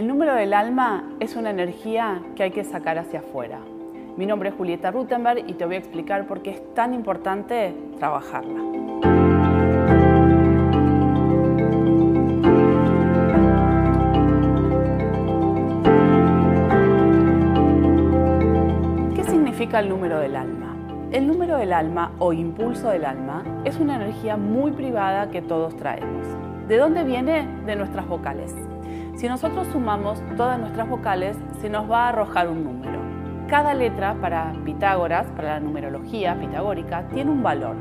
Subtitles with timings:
[0.00, 3.58] El número del alma es una energía que hay que sacar hacia afuera.
[4.16, 7.74] Mi nombre es Julieta Rutenberg y te voy a explicar por qué es tan importante
[7.98, 8.60] trabajarla.
[19.14, 20.76] ¿Qué significa el número del alma?
[21.12, 25.76] El número del alma o impulso del alma es una energía muy privada que todos
[25.76, 26.26] traemos.
[26.68, 27.46] ¿De dónde viene?
[27.66, 28.54] De nuestras vocales.
[29.20, 32.98] Si nosotros sumamos todas nuestras vocales, se nos va a arrojar un número.
[33.48, 37.76] Cada letra para Pitágoras, para la numerología pitagórica, tiene un valor.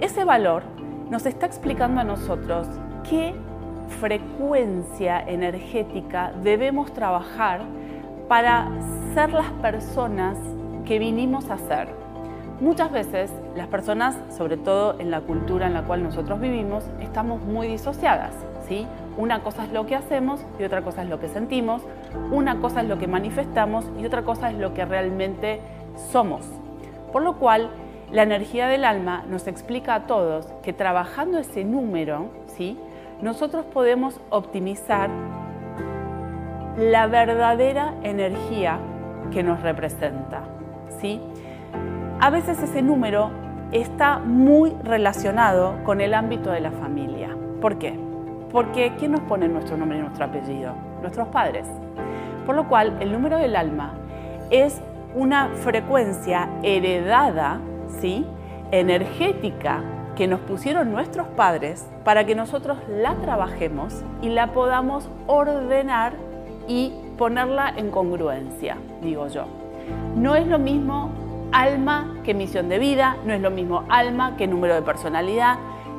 [0.00, 0.62] Ese valor
[1.10, 2.66] nos está explicando a nosotros
[3.10, 3.34] qué
[4.00, 7.60] frecuencia energética debemos trabajar
[8.26, 8.70] para
[9.12, 10.38] ser las personas
[10.86, 11.88] que vinimos a ser.
[12.58, 17.42] Muchas veces las personas, sobre todo en la cultura en la cual nosotros vivimos, estamos
[17.42, 18.32] muy disociadas.
[19.16, 21.82] Una cosa es lo que hacemos y otra cosa es lo que sentimos,
[22.30, 25.60] una cosa es lo que manifestamos y otra cosa es lo que realmente
[26.10, 26.46] somos.
[27.12, 27.70] Por lo cual,
[28.10, 32.78] la energía del alma nos explica a todos que trabajando ese número, ¿sí?
[33.20, 35.08] nosotros podemos optimizar
[36.76, 38.78] la verdadera energía
[39.30, 40.42] que nos representa.
[41.00, 41.20] ¿sí?
[42.20, 43.30] A veces ese número
[43.72, 47.36] está muy relacionado con el ámbito de la familia.
[47.60, 47.98] ¿Por qué?
[48.52, 50.74] Porque ¿quién nos pone nuestro nombre y nuestro apellido?
[51.00, 51.66] Nuestros padres.
[52.46, 53.94] Por lo cual, el número del alma
[54.50, 54.80] es
[55.14, 57.60] una frecuencia heredada,
[58.00, 58.26] ¿sí?
[58.70, 59.82] energética
[60.16, 66.14] que nos pusieron nuestros padres para que nosotros la trabajemos y la podamos ordenar
[66.68, 69.46] y ponerla en congruencia, digo yo.
[70.16, 71.10] No es lo mismo
[71.52, 75.56] alma que misión de vida, no es lo mismo alma que número de personalidad,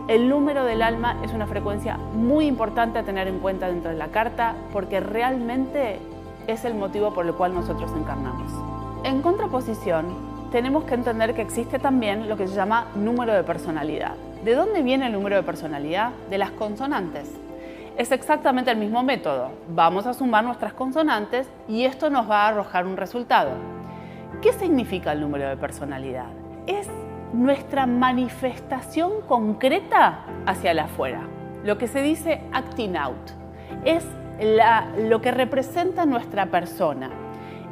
[0.08, 3.98] el número del alma es una frecuencia muy importante a tener en cuenta dentro de
[3.98, 6.00] la carta porque realmente
[6.48, 8.52] es el motivo por el cual nosotros encarnamos.
[9.06, 10.08] En contraposición,
[10.52, 14.16] tenemos que entender que existe también lo que se llama número de personalidad.
[14.44, 16.12] ¿De dónde viene el número de personalidad?
[16.30, 17.32] De las consonantes.
[17.98, 19.52] Es exactamente el mismo método.
[19.70, 23.52] Vamos a sumar nuestras consonantes y esto nos va a arrojar un resultado.
[24.42, 26.26] ¿Qué significa el número de personalidad?
[26.68, 26.90] Es
[27.34, 31.28] nuestra manifestación concreta hacia el afuera.
[31.64, 33.32] Lo que se dice acting out.
[33.86, 34.06] Es
[34.98, 37.10] lo que representa nuestra persona.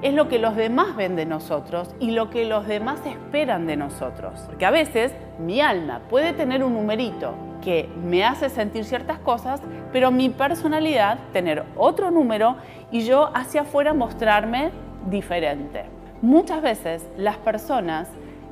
[0.02, 3.78] Es lo que los demás ven de nosotros y lo que los demás esperan de
[3.78, 4.42] nosotros.
[4.48, 9.62] Porque a veces mi alma puede tener un numerito que me hace sentir ciertas cosas,
[9.92, 12.56] pero mi personalidad tener otro número
[12.92, 14.72] y yo hacia afuera mostrarme
[15.08, 15.86] diferente.
[16.24, 18.08] Muchas veces las personas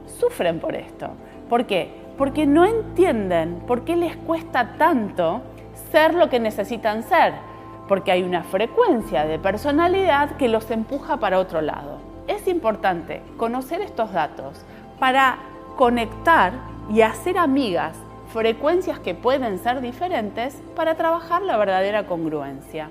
[0.09, 1.09] sufren por esto.
[1.49, 1.89] ¿Por qué?
[2.17, 5.41] Porque no entienden por qué les cuesta tanto
[5.91, 7.33] ser lo que necesitan ser,
[7.87, 11.99] porque hay una frecuencia de personalidad que los empuja para otro lado.
[12.27, 14.65] Es importante conocer estos datos
[14.99, 15.39] para
[15.75, 16.53] conectar
[16.91, 17.95] y hacer amigas
[18.31, 22.89] frecuencias que pueden ser diferentes para trabajar la verdadera congruencia.